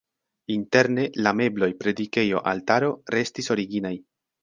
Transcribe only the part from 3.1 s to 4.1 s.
restis originaj.